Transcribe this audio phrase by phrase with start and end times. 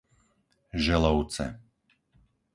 [0.85, 1.45] Želovce